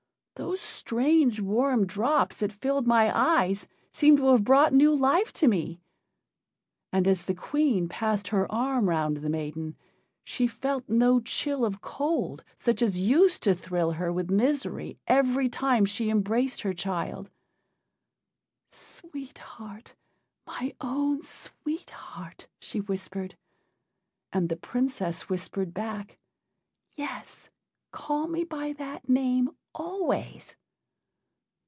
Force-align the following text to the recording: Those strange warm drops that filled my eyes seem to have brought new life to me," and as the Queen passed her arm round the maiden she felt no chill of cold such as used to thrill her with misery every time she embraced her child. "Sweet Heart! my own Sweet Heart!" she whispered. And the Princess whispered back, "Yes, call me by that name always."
Those 0.35 0.61
strange 0.61 1.39
warm 1.39 1.85
drops 1.85 2.37
that 2.37 2.51
filled 2.51 2.87
my 2.87 3.15
eyes 3.15 3.67
seem 3.91 4.17
to 4.17 4.29
have 4.29 4.43
brought 4.43 4.73
new 4.73 4.95
life 4.95 5.31
to 5.33 5.47
me," 5.47 5.83
and 6.91 7.05
as 7.07 7.25
the 7.25 7.35
Queen 7.35 7.87
passed 7.87 8.29
her 8.29 8.51
arm 8.51 8.89
round 8.89 9.17
the 9.17 9.29
maiden 9.29 9.75
she 10.23 10.47
felt 10.47 10.89
no 10.89 11.19
chill 11.19 11.63
of 11.63 11.81
cold 11.81 12.43
such 12.57 12.81
as 12.81 12.97
used 12.97 13.43
to 13.43 13.53
thrill 13.53 13.91
her 13.91 14.11
with 14.11 14.31
misery 14.31 14.97
every 15.05 15.47
time 15.47 15.85
she 15.85 16.09
embraced 16.09 16.61
her 16.61 16.73
child. 16.73 17.29
"Sweet 18.71 19.37
Heart! 19.37 19.93
my 20.47 20.73
own 20.81 21.21
Sweet 21.21 21.91
Heart!" 21.91 22.47
she 22.59 22.81
whispered. 22.81 23.37
And 24.33 24.49
the 24.49 24.57
Princess 24.57 25.29
whispered 25.29 25.71
back, 25.71 26.17
"Yes, 26.95 27.51
call 27.91 28.27
me 28.27 28.43
by 28.43 28.73
that 28.73 29.07
name 29.07 29.49
always." 29.73 30.53